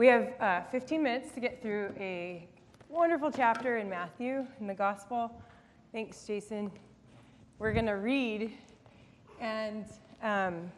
[0.00, 2.48] We have uh, 15 minutes to get through a
[2.88, 5.30] wonderful chapter in Matthew in the Gospel.
[5.92, 6.72] Thanks, Jason.
[7.58, 8.50] We're going to read,
[9.42, 9.84] and
[10.22, 10.72] um,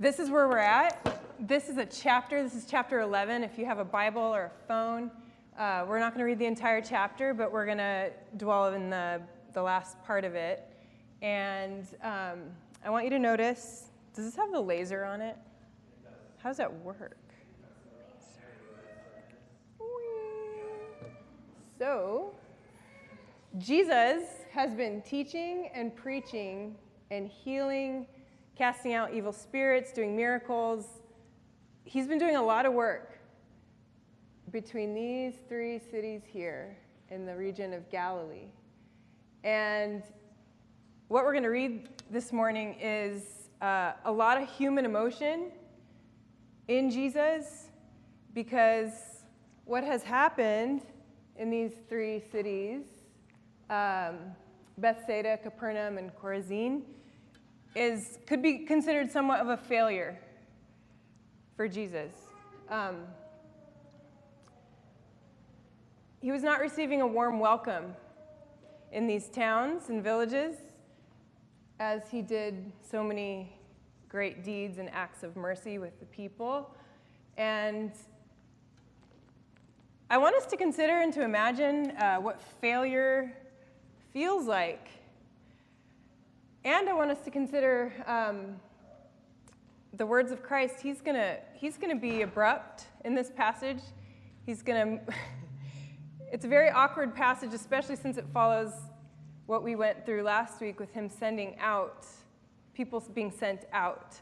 [0.00, 1.20] this is where we're at.
[1.38, 2.42] This is a chapter.
[2.42, 3.44] This is chapter 11.
[3.44, 5.10] If you have a Bible or a phone,
[5.58, 8.88] uh, we're not going to read the entire chapter, but we're going to dwell in
[8.88, 9.20] the,
[9.52, 10.72] the last part of it.
[11.20, 12.44] And um,
[12.82, 15.36] I want you to notice does this have the laser on it?
[16.38, 17.18] How does that work?
[21.78, 22.32] So,
[23.58, 26.74] Jesus has been teaching and preaching
[27.10, 28.06] and healing,
[28.56, 30.86] casting out evil spirits, doing miracles.
[31.84, 33.18] He's been doing a lot of work
[34.52, 36.78] between these three cities here
[37.10, 38.48] in the region of Galilee.
[39.44, 40.02] And
[41.08, 45.50] what we're going to read this morning is uh, a lot of human emotion
[46.68, 47.68] in Jesus
[48.32, 48.92] because
[49.66, 50.80] what has happened
[51.38, 52.82] in these three cities
[53.70, 54.18] um,
[54.78, 56.82] Bethsaida, Capernaum, and Chorazin
[57.74, 60.18] is, could be considered somewhat of a failure
[61.56, 62.12] for Jesus.
[62.68, 62.96] Um,
[66.20, 67.94] he was not receiving a warm welcome
[68.92, 70.56] in these towns and villages
[71.80, 73.52] as he did so many
[74.08, 76.74] great deeds and acts of mercy with the people.
[77.36, 77.92] And
[80.08, 83.36] I want us to consider and to imagine uh, what failure
[84.12, 84.86] feels like.
[86.64, 88.60] And I want us to consider um,
[89.94, 90.76] the words of Christ.
[90.80, 93.80] He's going he's gonna be abrupt in this passage.
[94.44, 95.14] He's going to,
[96.32, 98.74] it's a very awkward passage, especially since it follows
[99.46, 102.06] what we went through last week with him sending out,
[102.74, 104.14] people being sent out.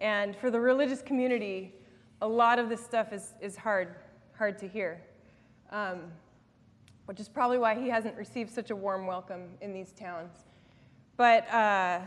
[0.00, 1.72] And for the religious community,
[2.20, 3.94] a lot of this stuff is, is hard,
[4.36, 5.00] hard to hear
[5.70, 6.00] um,
[7.06, 10.30] which is probably why he hasn't received such a warm welcome in these towns.
[11.16, 12.00] But uh,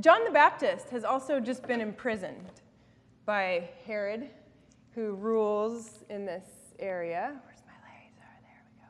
[0.00, 2.50] John the Baptist has also just been imprisoned
[3.24, 4.28] by Herod,
[4.94, 6.44] who rules in this
[6.78, 7.34] area.
[7.44, 8.26] Where's my laser?
[8.42, 8.88] There we go.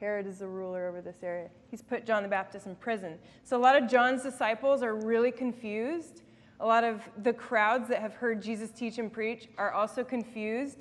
[0.00, 1.48] Herod is the ruler over this area.
[1.70, 3.18] He's put John the Baptist in prison.
[3.44, 6.22] So a lot of John's disciples are really confused.
[6.60, 10.78] A lot of the crowds that have heard Jesus teach and preach are also confused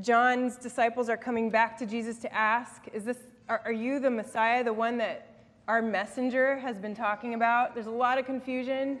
[0.00, 3.18] John's disciples are coming back to Jesus to ask, is this,
[3.48, 5.28] are, are you the Messiah, the one that
[5.68, 7.74] our messenger has been talking about?
[7.74, 8.98] There's a lot of confusion.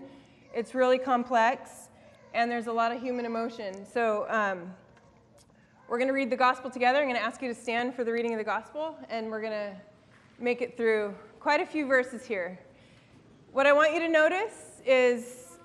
[0.54, 1.88] It's really complex,
[2.32, 3.84] and there's a lot of human emotion.
[3.84, 4.72] So um,
[5.88, 6.98] we're going to read the gospel together.
[6.98, 9.40] I'm going to ask you to stand for the reading of the gospel, and we're
[9.40, 9.74] going to
[10.38, 12.58] make it through quite a few verses here.
[13.52, 15.58] What I want you to notice is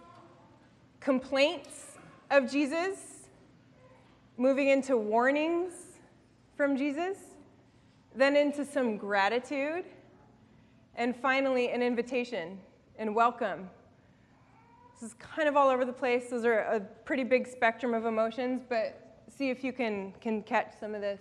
[1.00, 1.98] complaints
[2.32, 3.09] of Jesus
[4.40, 5.74] moving into warnings
[6.56, 7.18] from Jesus,
[8.16, 9.84] then into some gratitude,
[10.96, 12.58] and finally an invitation
[12.98, 13.70] and welcome.
[14.94, 16.30] This is kind of all over the place.
[16.30, 20.72] Those are a pretty big spectrum of emotions, but see if you can, can catch
[20.80, 21.20] some of this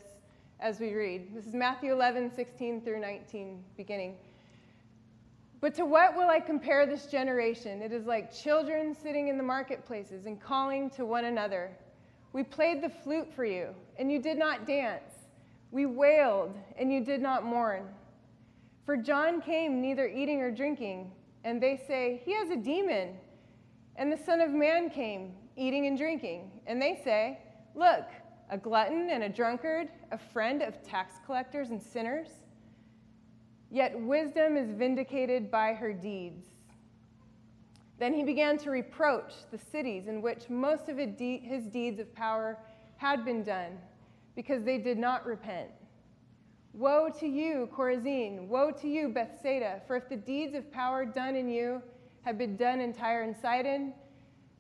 [0.60, 1.34] as we read.
[1.34, 4.14] This is Matthew 11, 16 through 19, beginning.
[5.60, 7.82] But to what will I compare this generation?
[7.82, 11.72] It is like children sitting in the marketplaces and calling to one another.
[12.32, 15.10] We played the flute for you, and you did not dance.
[15.70, 17.88] We wailed, and you did not mourn.
[18.84, 21.10] For John came neither eating or drinking,
[21.44, 23.16] and they say, He has a demon.
[23.96, 27.38] And the Son of Man came, eating and drinking, and they say,
[27.74, 28.06] Look,
[28.50, 32.28] a glutton and a drunkard, a friend of tax collectors and sinners.
[33.70, 36.46] Yet wisdom is vindicated by her deeds.
[37.98, 42.58] Then he began to reproach the cities in which most of his deeds of power
[42.96, 43.78] had been done,
[44.36, 45.70] because they did not repent.
[46.72, 48.46] Woe to you, Chorazin!
[48.46, 49.82] Woe to you, Bethsaida!
[49.86, 51.82] For if the deeds of power done in you
[52.22, 53.94] had been done in Tyre and Sidon,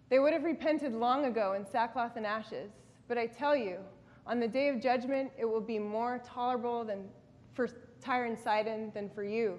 [0.08, 2.70] they would have repented long ago in sackcloth and ashes.
[3.06, 3.78] But I tell you,
[4.26, 7.08] on the day of judgment, it will be more tolerable than
[7.54, 7.68] for
[8.00, 9.58] Tyre and Sidon than for you.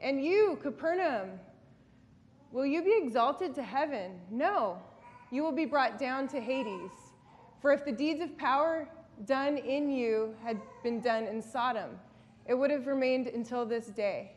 [0.00, 1.38] And you, Capernaum,
[2.54, 4.12] Will you be exalted to heaven?
[4.30, 4.78] No,
[5.32, 6.92] you will be brought down to Hades.
[7.60, 8.88] For if the deeds of power
[9.24, 11.98] done in you had been done in Sodom,
[12.46, 14.36] it would have remained until this day.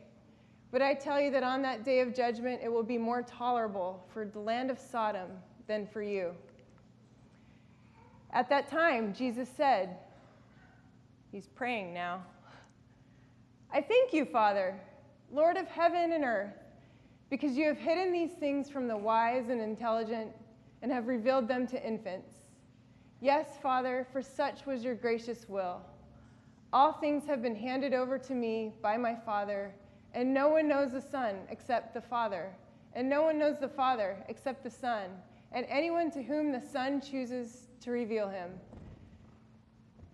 [0.72, 4.04] But I tell you that on that day of judgment, it will be more tolerable
[4.12, 5.30] for the land of Sodom
[5.68, 6.32] than for you.
[8.32, 9.96] At that time, Jesus said,
[11.32, 12.24] He's praying now.
[13.72, 14.80] I thank you, Father,
[15.32, 16.56] Lord of heaven and earth
[17.30, 20.32] because you have hidden these things from the wise and intelligent
[20.82, 22.34] and have revealed them to infants.
[23.20, 25.82] Yes, Father, for such was your gracious will.
[26.72, 29.74] All things have been handed over to me by my Father,
[30.14, 32.54] and no one knows the Son except the Father,
[32.94, 35.10] and no one knows the Father except the Son,
[35.52, 38.52] and anyone to whom the Son chooses to reveal him.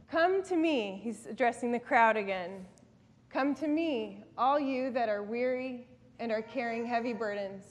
[0.10, 2.66] Come to me, he's addressing the crowd again.
[3.30, 5.88] Come to me, all you that are weary
[6.24, 7.66] and are carrying heavy burdens,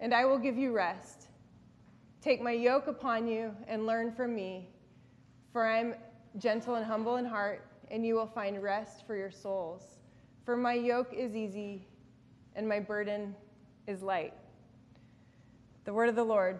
[0.00, 1.28] and I will give you rest.
[2.20, 4.68] Take my yoke upon you and learn from me,
[5.52, 5.94] for I am
[6.36, 10.00] gentle and humble in heart, and you will find rest for your souls.
[10.44, 11.86] For my yoke is easy
[12.56, 13.32] and my burden
[13.86, 14.34] is light.
[15.84, 16.58] The word of the Lord.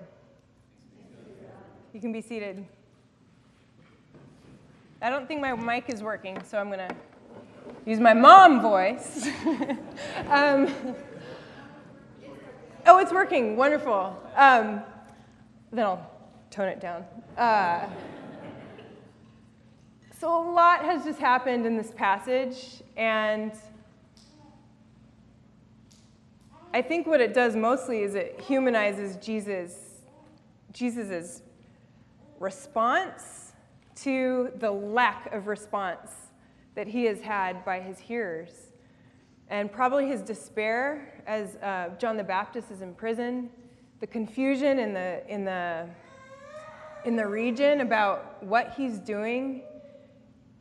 [1.92, 2.64] You can be seated.
[5.02, 6.94] I don't think my mic is working, so I'm going to
[7.84, 9.28] use my mom voice.
[10.30, 10.72] um,
[12.94, 13.56] oh, it's working.
[13.56, 14.16] Wonderful.
[14.36, 14.80] Um,
[15.72, 16.10] then I'll
[16.50, 17.04] tone it down.
[17.36, 17.88] Uh,
[20.20, 23.50] so, a lot has just happened in this passage, and
[26.72, 29.76] I think what it does mostly is it humanizes Jesus,
[30.72, 31.42] Jesus's
[32.38, 33.54] response
[33.96, 36.12] to the lack of response
[36.76, 38.68] that he has had by his hearers.
[39.48, 43.50] And probably his despair as uh, John the Baptist is in prison,
[44.00, 45.88] the confusion in the, in, the,
[47.04, 49.62] in the region about what he's doing.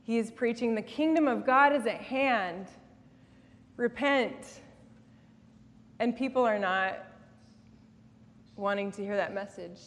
[0.03, 2.67] He is preaching, The kingdom of God is at hand.
[3.77, 4.61] Repent.
[5.99, 6.99] And people are not
[8.55, 9.79] wanting to hear that message.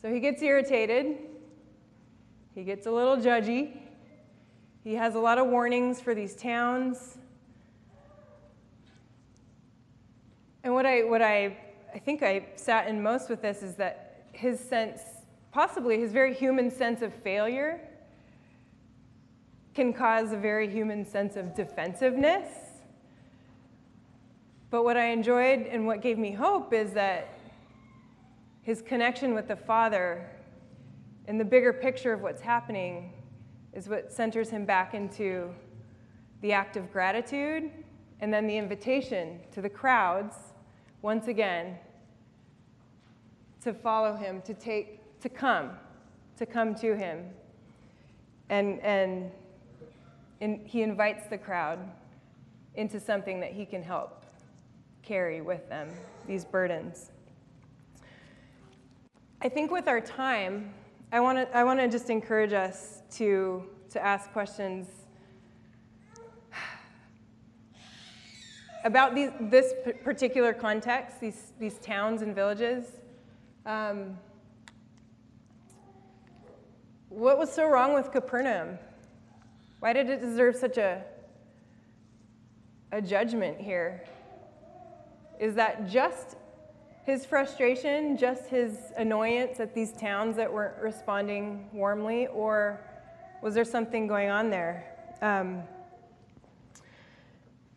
[0.00, 1.18] So he gets irritated.
[2.54, 3.85] He gets a little judgy.
[4.86, 7.18] He has a lot of warnings for these towns.
[10.62, 11.56] And what I, what I,
[11.92, 15.00] I think I sat in most with this is that his sense,
[15.50, 17.80] possibly his very human sense of failure,
[19.74, 22.48] can cause a very human sense of defensiveness.
[24.70, 27.36] But what I enjoyed and what gave me hope is that
[28.62, 30.30] his connection with the Father
[31.26, 33.12] and the bigger picture of what's happening
[33.76, 35.50] is what centers him back into
[36.40, 37.70] the act of gratitude
[38.20, 40.34] and then the invitation to the crowds
[41.02, 41.76] once again
[43.60, 45.72] to follow him to take to come
[46.38, 47.24] to come to him.
[48.48, 49.30] And and,
[50.40, 51.78] and he invites the crowd
[52.76, 54.24] into something that he can help
[55.02, 55.90] carry with them
[56.26, 57.10] these burdens.
[59.42, 60.72] I think with our time,
[61.12, 64.86] I want to I want to just encourage us to to ask questions
[68.84, 69.74] about these, this
[70.04, 72.84] particular context, these these towns and villages.
[73.64, 74.16] Um,
[77.08, 78.78] what was so wrong with Capernaum?
[79.80, 81.02] Why did it deserve such a
[82.92, 84.04] a judgment here?
[85.40, 86.36] Is that just
[87.04, 92.80] his frustration, just his annoyance at these towns that weren't responding warmly, or
[93.46, 94.84] was there something going on there?
[95.22, 95.62] Um,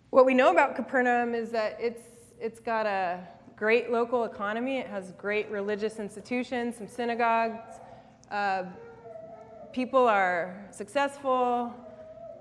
[0.10, 2.02] what we know about Capernaum is that it's,
[2.42, 3.20] it's got a
[3.56, 7.76] great local economy, it has great religious institutions, some synagogues.
[8.32, 8.64] Uh,
[9.72, 11.72] people are successful.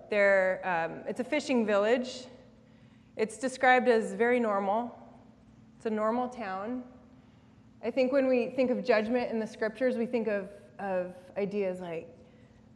[0.09, 2.25] They're, um, it's a fishing village.
[3.19, 4.99] It's described as very normal.
[5.77, 6.83] It's a normal town.
[7.85, 10.49] I think when we think of judgment in the scriptures, we think of,
[10.79, 12.15] of ideas like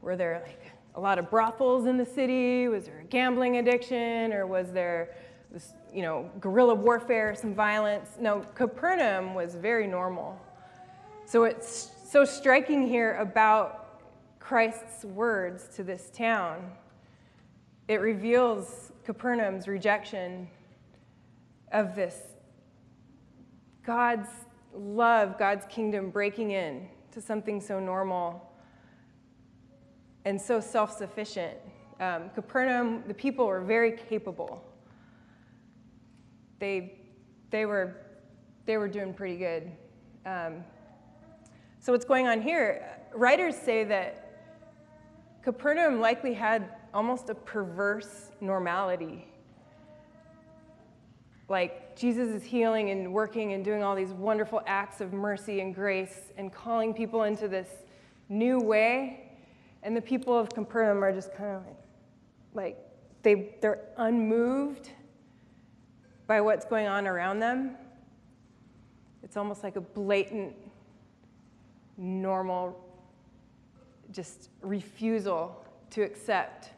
[0.03, 2.69] were there like a lot of brothels in the city?
[2.69, 4.33] Was there a gambling addiction?
[4.33, 5.15] Or was there
[5.51, 8.11] this, you know, guerrilla warfare, some violence?
[8.21, 10.39] No, Capernaum was very normal.
[11.25, 14.01] So it's so striking here about
[14.39, 16.73] Christ's words to this town.
[17.89, 20.49] It reveals Capernaum's rejection
[21.73, 22.19] of this
[23.85, 24.29] God's
[24.75, 28.52] love, God's kingdom breaking in to something so normal
[30.25, 31.59] and so self sufficient.
[32.01, 34.65] Um, Capernaum, the people were very capable.
[36.59, 36.99] They,
[37.51, 37.97] they, were,
[38.67, 39.71] they were doing pretty good.
[40.27, 40.65] Um,
[41.81, 42.99] so, what's going on here?
[43.15, 44.31] Writers say that
[45.43, 49.33] Capernaum likely had almost a perverse normality
[51.53, 55.75] like Jesus is healing and working and doing all these wonderful acts of mercy and
[55.75, 57.69] grace and calling people into this
[58.31, 59.22] new way.
[59.83, 61.77] And the people of Capernaum are just kind of like,
[62.55, 62.79] like
[63.23, 64.91] they, they're unmoved
[66.27, 67.77] by what's going on around them.
[69.23, 70.55] It's almost like a blatant
[71.97, 72.79] normal,
[74.13, 76.71] just refusal to accept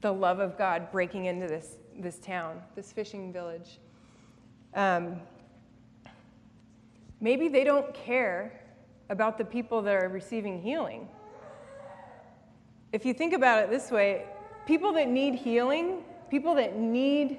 [0.00, 3.78] the love of God breaking into this, this town, this fishing village.
[4.74, 5.20] Um,
[7.20, 8.60] maybe they don't care
[9.10, 11.08] about the people that are receiving healing.
[12.92, 14.24] If you think about it this way,
[14.66, 17.38] people that need healing, people that need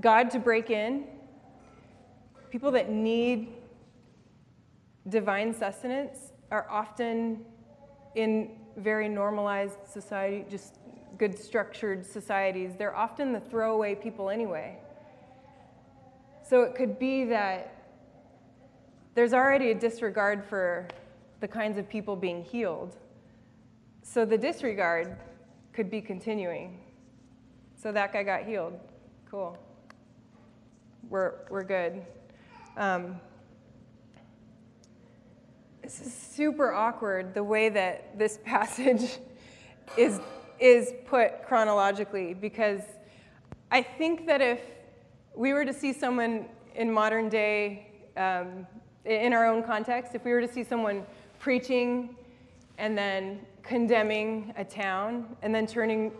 [0.00, 1.04] God to break in,
[2.50, 3.48] people that need
[5.08, 7.44] divine sustenance are often
[8.14, 10.78] in very normalized society, just
[11.18, 12.72] good structured societies.
[12.76, 14.78] They're often the throwaway people anyway.
[16.48, 17.84] So it could be that
[19.14, 20.88] there's already a disregard for
[21.40, 22.96] the kinds of people being healed.
[24.06, 25.16] So the disregard
[25.72, 26.78] could be continuing.
[27.74, 28.78] So that guy got healed.
[29.30, 29.58] Cool.
[31.08, 32.02] We're, we're good.
[32.76, 33.18] Um,
[35.82, 39.18] this is super awkward the way that this passage
[39.96, 40.20] is,
[40.60, 42.82] is put chronologically because
[43.70, 44.60] I think that if
[45.34, 46.44] we were to see someone
[46.74, 47.86] in modern day,
[48.18, 48.66] um,
[49.06, 51.06] in our own context, if we were to see someone
[51.38, 52.16] preaching
[52.78, 56.12] and then condemning a town and then turning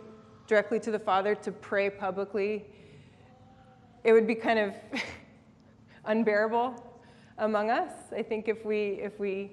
[0.47, 2.65] directly to the Father to pray publicly,
[4.03, 4.75] it would be kind of
[6.05, 6.75] unbearable
[7.39, 7.91] among us.
[8.15, 9.51] I think if we if we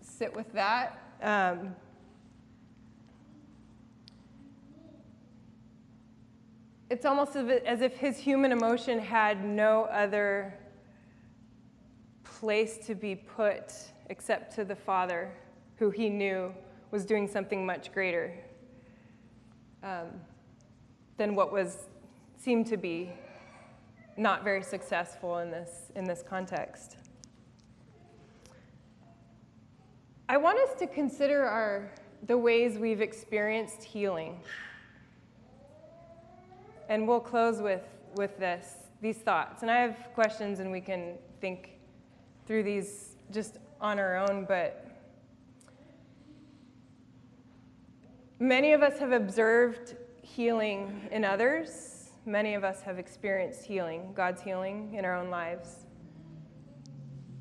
[0.00, 1.00] sit with that.
[1.22, 1.74] Um,
[6.90, 10.54] it's almost as if his human emotion had no other
[12.22, 13.72] place to be put
[14.10, 15.32] except to the Father,
[15.76, 16.52] who he knew
[16.90, 18.32] was doing something much greater
[19.82, 20.08] um,
[21.16, 21.88] than what was
[22.36, 23.10] seemed to be
[24.16, 26.96] not very successful in this, in this context.
[30.28, 31.90] I want us to consider our,
[32.26, 34.40] the ways we've experienced healing.
[36.88, 37.82] And we'll close with,
[38.16, 39.62] with this, these thoughts.
[39.62, 41.72] And I have questions, and we can think
[42.46, 44.83] through these just on our own, but
[48.38, 51.94] many of us have observed healing in others
[52.26, 55.86] many of us have experienced healing, God's healing in our own lives.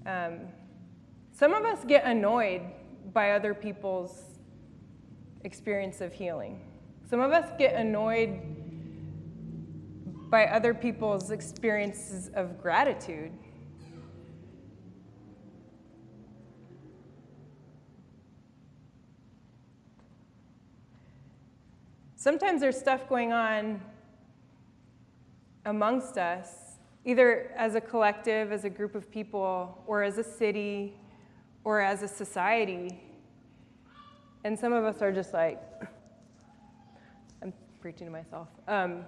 [0.05, 0.41] Um,
[1.31, 2.62] some of us get annoyed
[3.13, 4.39] by other people's
[5.43, 6.62] experience of healing.
[7.09, 8.39] Some of us get annoyed
[10.29, 13.31] by other people's experiences of gratitude.
[22.23, 23.81] Sometimes there's stuff going on
[25.65, 30.93] amongst us, either as a collective, as a group of people, or as a city,
[31.65, 33.03] or as a society.
[34.45, 35.61] And some of us are just like,
[37.43, 37.51] I'm
[37.81, 38.47] preaching to myself.
[38.69, 39.01] Um,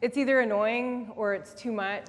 [0.00, 2.08] it's either annoying or it's too much,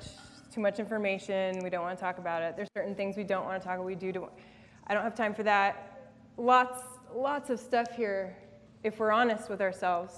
[0.54, 1.62] too much information.
[1.62, 2.56] We don't want to talk about it.
[2.56, 3.86] There's certain things we don't want to talk about.
[3.86, 4.14] We do.
[4.14, 4.30] To,
[4.88, 6.14] I don't have time for that.
[6.38, 6.82] Lots,
[7.14, 8.38] lots of stuff here,
[8.84, 10.18] if we're honest with ourselves,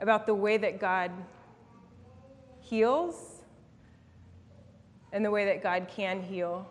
[0.00, 1.10] about the way that God
[2.60, 3.42] heals
[5.12, 6.66] and the way that God can heal.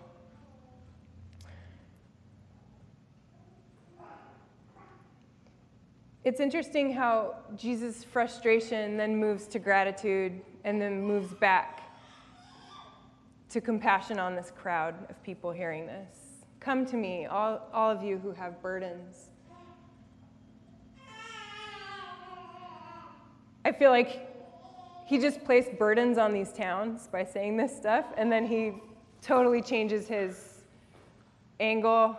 [6.24, 11.84] It's interesting how Jesus' frustration then moves to gratitude and then moves back
[13.50, 16.18] to compassion on this crowd of people hearing this.
[16.60, 19.30] Come to me, all, all of you who have burdens.
[23.68, 24.26] I feel like
[25.08, 28.76] he just placed burdens on these towns by saying this stuff, and then he
[29.22, 30.62] totally changes his
[31.60, 32.16] angle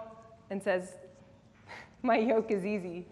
[0.51, 0.97] and says,
[2.03, 3.07] My yoke is easy.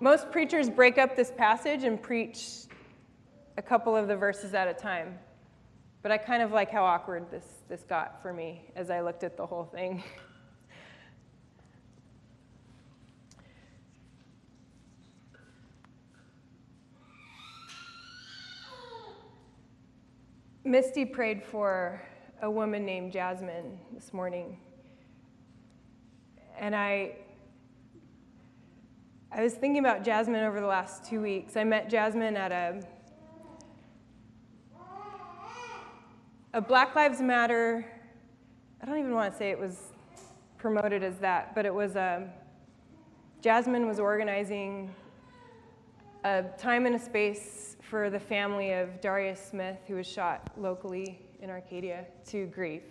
[0.00, 2.62] Most preachers break up this passage and preach
[3.58, 5.20] a couple of the verses at a time.
[6.02, 9.22] But I kind of like how awkward this, this got for me as I looked
[9.22, 10.02] at the whole thing.
[20.72, 22.00] Misty prayed for
[22.40, 24.56] a woman named Jasmine this morning.
[26.58, 27.16] And I
[29.30, 31.58] I was thinking about Jasmine over the last two weeks.
[31.58, 32.80] I met Jasmine at a
[36.54, 37.84] a Black Lives Matter.
[38.80, 39.92] I don't even want to say it was
[40.56, 42.30] promoted as that, but it was a um,
[43.42, 44.94] Jasmine was organizing
[46.24, 51.20] a time and a space for the family of Darius Smith, who was shot locally
[51.40, 52.82] in Arcadia to grief.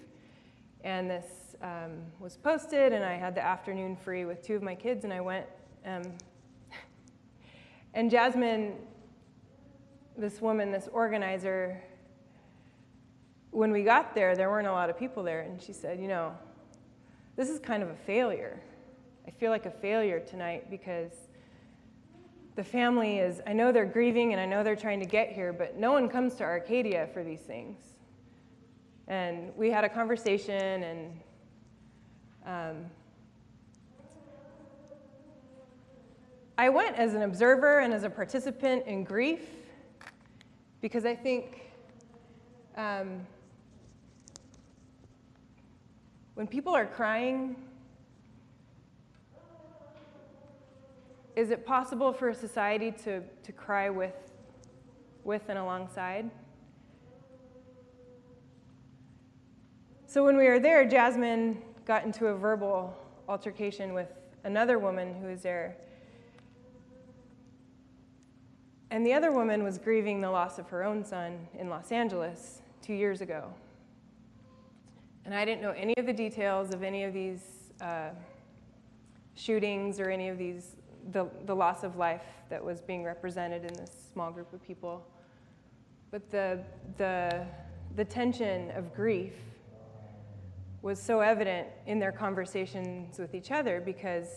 [0.83, 4.75] And this um, was posted, and I had the afternoon free with two of my
[4.75, 5.45] kids, and I went.
[5.85, 6.03] Um,
[7.93, 8.73] and Jasmine,
[10.17, 11.81] this woman, this organizer,
[13.51, 16.07] when we got there, there weren't a lot of people there, and she said, You
[16.07, 16.33] know,
[17.37, 18.59] this is kind of a failure.
[19.25, 21.11] I feel like a failure tonight because
[22.61, 25.51] the family is, I know they're grieving and I know they're trying to get here,
[25.51, 27.79] but no one comes to Arcadia for these things.
[29.07, 31.19] And we had a conversation, and
[32.45, 32.85] um,
[36.55, 39.41] I went as an observer and as a participant in grief
[40.81, 41.61] because I think
[42.77, 43.25] um,
[46.35, 47.55] when people are crying,
[51.41, 54.13] is it possible for a society to, to cry with,
[55.23, 56.29] with and alongside?
[60.05, 62.95] So when we were there, Jasmine got into a verbal
[63.27, 64.09] altercation with
[64.43, 65.77] another woman who was there.
[68.91, 72.61] And the other woman was grieving the loss of her own son in Los Angeles
[72.83, 73.51] two years ago.
[75.25, 78.09] And I didn't know any of the details of any of these uh,
[79.33, 80.75] shootings or any of these,
[81.11, 85.05] the, the loss of life that was being represented in this small group of people.
[86.11, 86.59] But the,
[86.97, 87.45] the,
[87.95, 89.33] the tension of grief
[90.81, 94.27] was so evident in their conversations with each other because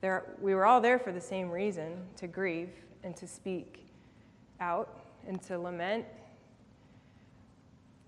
[0.00, 2.70] there, we were all there for the same reason to grieve
[3.02, 3.86] and to speak
[4.60, 6.04] out and to lament.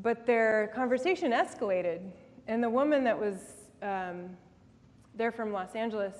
[0.00, 2.00] But their conversation escalated,
[2.48, 3.38] and the woman that was
[3.82, 4.36] um,
[5.14, 6.14] there from Los Angeles,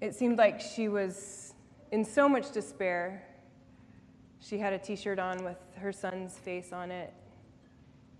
[0.00, 1.54] it seemed like she was
[1.92, 3.26] in so much despair.
[4.40, 7.12] She had a t shirt on with her son's face on it,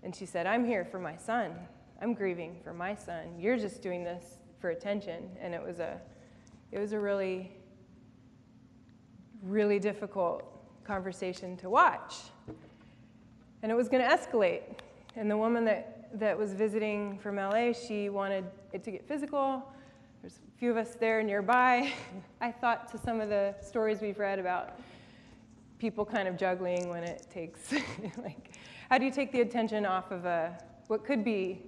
[0.03, 1.53] and she said, I'm here for my son.
[2.01, 3.39] I'm grieving for my son.
[3.39, 5.29] You're just doing this for attention.
[5.41, 5.99] And it was a,
[6.71, 7.51] it was a really,
[9.41, 10.43] really difficult
[10.83, 12.15] conversation to watch.
[13.63, 14.61] And it was going to escalate.
[15.15, 19.67] And the woman that, that was visiting from LA, she wanted it to get physical.
[20.27, 21.93] There's a few of us there nearby.
[22.41, 24.77] I thought to some of the stories we've read about
[25.79, 27.71] people kind of juggling when it takes
[28.17, 28.51] like
[28.89, 31.61] how do you take the attention off of a, what could be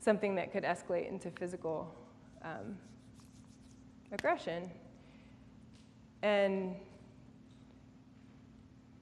[0.00, 1.94] something that could escalate into physical
[2.42, 2.76] um,
[4.10, 4.68] aggression?
[6.24, 6.74] And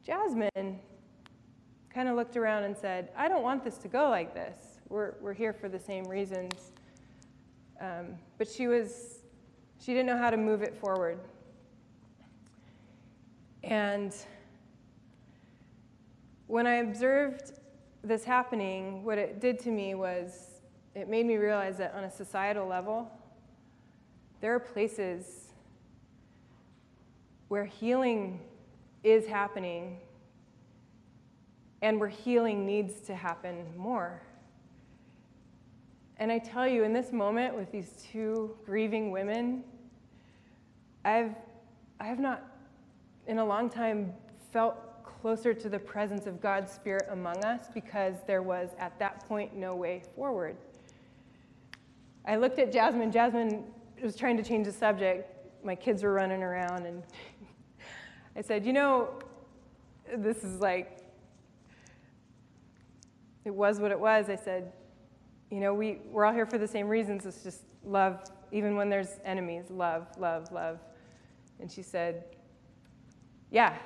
[0.04, 0.78] Jasmine
[1.88, 4.58] kind of looked around and said, I don't want this to go like this.
[4.90, 6.71] We're, we're here for the same reasons.
[7.82, 9.18] Um, but she was,
[9.80, 11.18] she didn't know how to move it forward.
[13.64, 14.14] And
[16.46, 17.58] when I observed
[18.04, 20.60] this happening, what it did to me was
[20.94, 23.10] it made me realize that on a societal level,
[24.40, 25.48] there are places
[27.48, 28.38] where healing
[29.02, 29.98] is happening
[31.80, 34.22] and where healing needs to happen more.
[36.22, 39.64] And I tell you, in this moment with these two grieving women,
[41.04, 41.34] I've,
[41.98, 42.44] I have not
[43.26, 44.12] in a long time
[44.52, 49.26] felt closer to the presence of God's Spirit among us because there was, at that
[49.26, 50.56] point, no way forward.
[52.24, 53.10] I looked at Jasmine.
[53.10, 53.64] Jasmine
[54.00, 55.28] was trying to change the subject.
[55.64, 57.02] My kids were running around, and
[58.36, 59.18] I said, You know,
[60.18, 60.98] this is like,
[63.44, 64.30] it was what it was.
[64.30, 64.72] I said,
[65.52, 67.26] You know, we, we're all here for the same reasons.
[67.26, 70.78] It's just love, even when there's enemies, love, love, love.
[71.60, 72.24] And she said,
[73.50, 73.76] Yeah,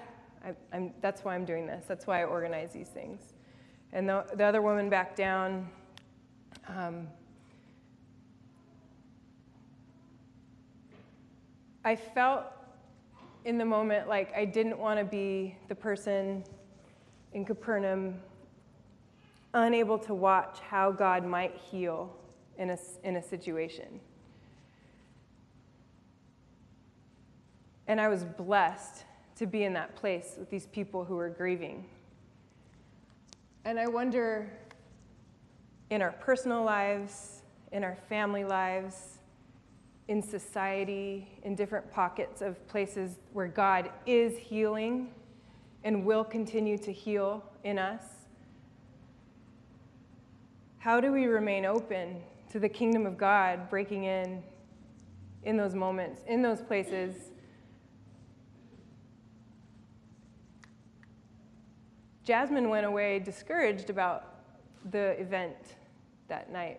[0.73, 1.85] I, that's why I'm doing this.
[1.89, 3.33] That's why I organize these things.
[3.93, 5.69] And the, the other woman backed down.
[6.69, 7.09] Um,
[11.85, 12.45] I felt
[13.45, 16.45] in the moment like I didn't want to be the person
[17.33, 18.15] in Capernaum
[19.55, 22.15] unable to watch how God might heal
[22.59, 24.01] in a, in a situation.
[27.87, 29.05] And I was blessed
[29.37, 31.85] to be in that place with these people who were grieving.
[33.65, 34.51] And I wonder
[35.91, 39.19] in our personal lives, in our family lives,
[40.09, 45.11] in society, in different pockets of places where God is healing
[45.85, 48.03] and will continue to heal in us.
[50.87, 52.23] How do we remain open
[52.53, 54.41] to the kingdom of God breaking in
[55.43, 57.33] in those moments, in those places?
[62.23, 64.45] Jasmine went away discouraged about
[64.93, 65.57] the event
[66.29, 66.79] that night,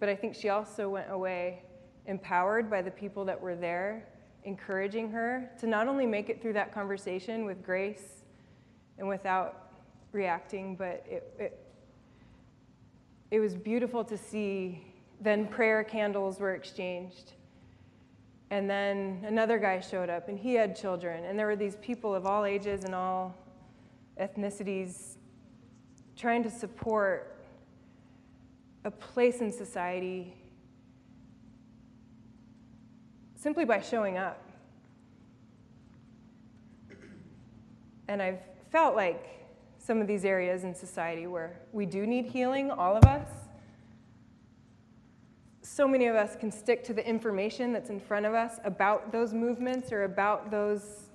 [0.00, 1.62] but I think she also went away
[2.06, 4.08] empowered by the people that were there,
[4.42, 8.24] encouraging her to not only make it through that conversation with grace
[8.98, 9.70] and without
[10.10, 11.67] reacting, but it, it,
[13.30, 14.84] it was beautiful to see.
[15.20, 17.32] Then prayer candles were exchanged.
[18.50, 21.24] And then another guy showed up, and he had children.
[21.24, 23.34] And there were these people of all ages and all
[24.18, 25.16] ethnicities
[26.16, 27.44] trying to support
[28.84, 30.34] a place in society
[33.34, 34.42] simply by showing up.
[38.08, 39.37] And I've felt like
[39.88, 43.26] some of these areas in society where we do need healing, all of us.
[45.62, 49.12] So many of us can stick to the information that's in front of us about
[49.12, 51.08] those movements or about those,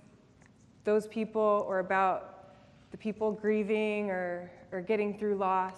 [0.85, 2.55] those people or about
[2.89, 5.77] the people grieving or, or getting through loss.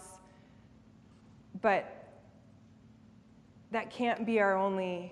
[1.62, 2.08] But
[3.71, 5.12] that can't be our only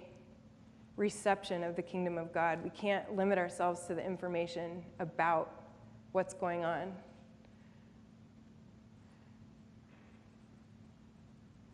[0.95, 2.63] reception of the kingdom of God.
[2.63, 5.65] We can't limit ourselves to the information about
[6.13, 6.93] what's going on.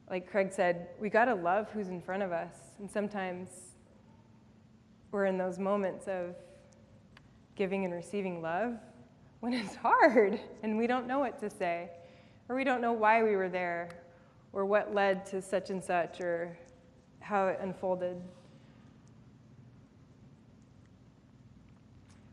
[0.10, 2.54] Like Craig said, we got to love who's in front of us.
[2.80, 3.50] And sometimes
[5.12, 6.36] we're in those moments of
[7.56, 8.74] giving and receiving love
[9.40, 11.90] when it's hard and we don't know what to say,
[12.48, 13.90] or we don't know why we were there,
[14.52, 16.58] or what led to such and such, or
[17.20, 18.20] how it unfolded.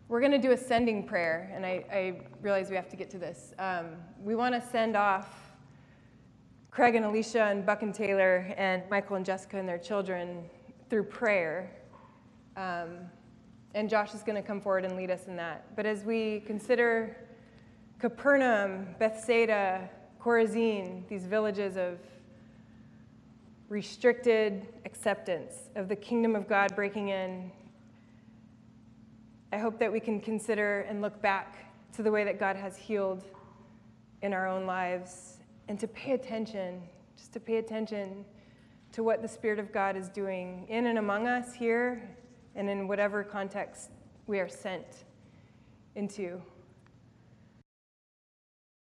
[0.09, 3.11] We're going to do a sending prayer, and I, I, realize we have to get
[3.11, 3.53] to this.
[3.59, 5.46] Um, we want to send off
[6.77, 10.45] Craig and Alicia and Buck and Taylor and Michael and Jessica and their children
[10.91, 11.71] through prayer.
[12.55, 12.99] Um,
[13.75, 15.75] and Josh is going to come forward and lead us in that.
[15.75, 17.17] But as we consider
[17.99, 19.89] Capernaum, Bethsaida,
[20.21, 21.99] Chorazin, these villages of
[23.71, 27.51] restricted acceptance of the kingdom of God breaking in
[29.51, 32.77] I hope that we can consider and look back to the way that God has
[32.77, 33.25] healed
[34.21, 35.36] in our own lives
[35.69, 36.83] and to pay attention,
[37.17, 38.25] just to pay attention
[38.93, 42.17] to what the Spirit of God is doing in and among us here
[42.55, 43.91] and in whatever context
[44.27, 45.05] we are sent
[45.95, 46.41] into.